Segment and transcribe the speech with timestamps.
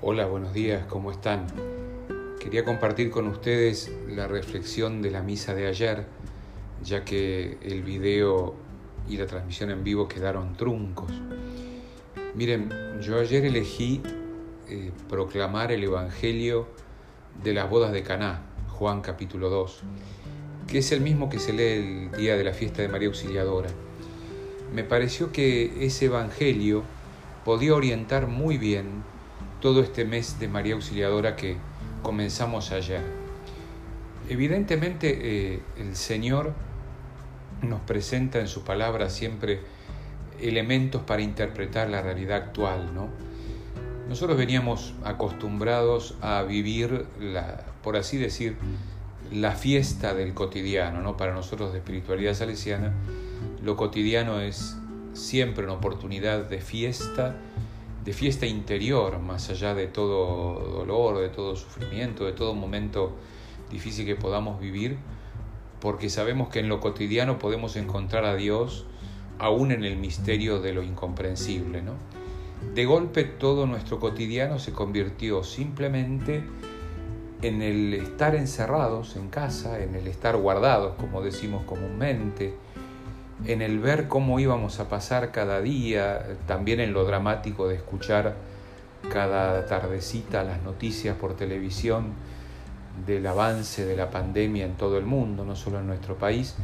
[0.00, 1.46] buenos días, ¿cómo están?
[2.40, 6.06] Quería compartir con ustedes la reflexión de la misa de ayer,
[6.84, 8.54] ya que el video
[9.08, 11.10] y la transmisión en vivo quedaron truncos.
[12.34, 12.70] Miren,
[13.00, 14.00] yo ayer elegí
[14.68, 16.68] eh, proclamar el Evangelio
[17.42, 19.82] de las bodas de Caná, Juan capítulo 2,
[20.68, 23.70] que es el mismo que se lee el día de la fiesta de María Auxiliadora.
[24.72, 26.84] Me pareció que ese Evangelio
[27.44, 29.02] podía orientar muy bien
[29.60, 31.56] todo este mes de María Auxiliadora que
[32.02, 33.02] comenzamos ayer.
[34.28, 36.52] Evidentemente eh, el Señor
[37.62, 39.60] nos presenta en su palabra siempre
[40.40, 43.08] elementos para interpretar la realidad actual, ¿no?
[44.08, 48.56] Nosotros veníamos acostumbrados a vivir, la, por así decir,
[49.32, 51.16] la fiesta del cotidiano, ¿no?
[51.16, 52.92] Para nosotros de espiritualidad salesiana,
[53.62, 54.76] lo cotidiano es
[55.12, 57.36] siempre una oportunidad de fiesta
[58.08, 63.12] de fiesta interior, más allá de todo dolor, de todo sufrimiento, de todo momento
[63.70, 64.96] difícil que podamos vivir,
[65.78, 68.86] porque sabemos que en lo cotidiano podemos encontrar a Dios
[69.38, 71.82] aún en el misterio de lo incomprensible.
[71.82, 71.96] ¿no?
[72.74, 76.42] De golpe todo nuestro cotidiano se convirtió simplemente
[77.42, 82.54] en el estar encerrados en casa, en el estar guardados, como decimos comúnmente,
[83.46, 88.34] en el ver cómo íbamos a pasar cada día, también en lo dramático de escuchar
[89.12, 92.12] cada tardecita las noticias por televisión
[93.06, 96.56] del avance de la pandemia en todo el mundo, no solo en nuestro país.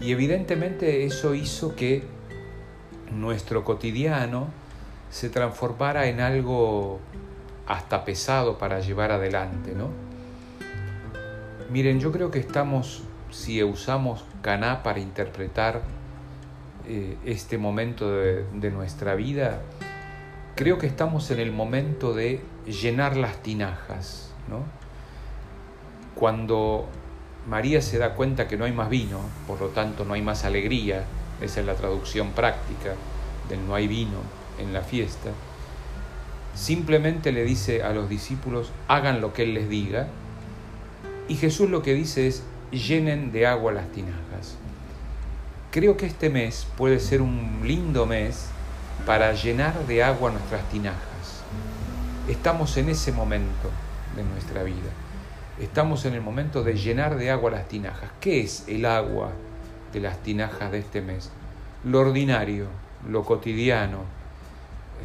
[0.00, 2.04] Y evidentemente eso hizo que
[3.10, 4.48] nuestro cotidiano
[5.10, 7.00] se transformara en algo
[7.66, 9.88] hasta pesado para llevar adelante, ¿no?
[11.70, 15.82] Miren, yo creo que estamos si usamos Caná para interpretar
[16.86, 19.60] eh, este momento de, nuestra vida,
[20.54, 24.32] creo que estamos en el momento de llenar las tinajas.
[26.14, 26.86] Cuando
[27.48, 30.44] María se da cuenta que no hay más vino, por lo tanto no hay más
[30.44, 31.04] alegría,
[31.40, 32.94] esa es la traducción práctica
[33.48, 34.18] del no hay vino
[34.58, 35.30] en la fiesta,
[36.54, 40.08] simplemente le dice a los discípulos, hagan lo que Él les diga,
[41.28, 44.56] y Jesús lo que dice es, llenen de agua las tinajas.
[45.70, 48.46] Creo que este mes puede ser un lindo mes
[49.06, 51.42] para llenar de agua nuestras tinajas.
[52.28, 53.70] Estamos en ese momento
[54.16, 54.90] de nuestra vida.
[55.60, 58.10] Estamos en el momento de llenar de agua las tinajas.
[58.20, 59.30] ¿Qué es el agua
[59.92, 61.30] de las tinajas de este mes?
[61.84, 62.66] Lo ordinario,
[63.08, 63.98] lo cotidiano,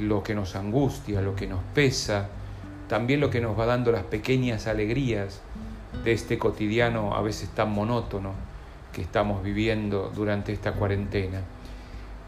[0.00, 2.28] lo que nos angustia, lo que nos pesa,
[2.88, 5.40] también lo que nos va dando las pequeñas alegrías
[6.04, 8.32] de este cotidiano a veces tan monótono
[8.92, 11.40] que estamos viviendo durante esta cuarentena.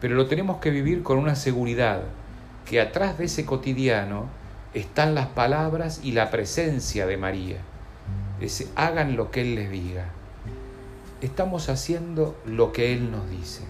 [0.00, 2.02] Pero lo tenemos que vivir con una seguridad,
[2.66, 4.26] que atrás de ese cotidiano
[4.72, 7.58] están las palabras y la presencia de María.
[8.76, 10.06] Hagan lo que Él les diga.
[11.20, 13.62] Estamos haciendo lo que Él nos dice.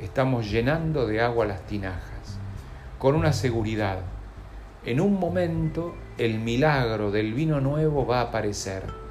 [0.00, 2.38] Estamos llenando de agua las tinajas,
[2.98, 4.00] con una seguridad.
[4.84, 9.05] En un momento el milagro del vino nuevo va a aparecer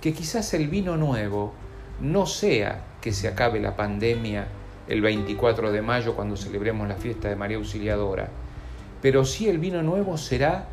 [0.00, 1.52] que quizás el vino nuevo
[2.00, 4.48] no sea que se acabe la pandemia
[4.88, 8.28] el 24 de mayo cuando celebremos la fiesta de María Auxiliadora,
[9.02, 10.66] pero sí el vino nuevo será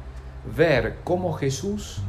[0.55, 2.01] ver cómo Jesús,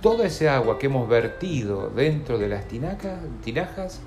[0.00, 4.00] toda ese agua que hemos vertido dentro de las tinajas,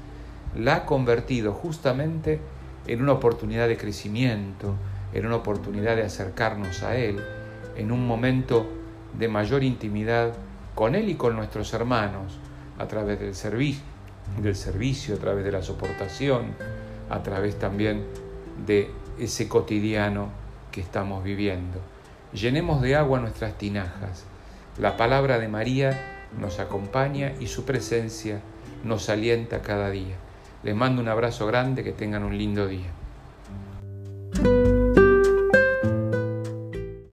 [0.55, 2.39] la ha convertido justamente
[2.87, 4.75] en una oportunidad de crecimiento,
[5.13, 7.19] en una oportunidad de acercarnos a Él,
[7.75, 8.65] en un momento
[9.17, 10.33] de mayor intimidad
[10.75, 12.37] con Él y con nuestros hermanos,
[12.77, 13.83] a través del servicio,
[14.41, 16.53] del servicio, a través de la soportación,
[17.09, 18.05] a través también
[18.67, 20.29] de ese cotidiano
[20.71, 21.79] que estamos viviendo.
[22.33, 24.25] Llenemos de agua nuestras tinajas.
[24.77, 25.97] La palabra de María
[26.37, 28.41] nos acompaña y su presencia
[28.83, 30.15] nos alienta cada día.
[30.63, 32.91] Les mando un abrazo grande, que tengan un lindo día.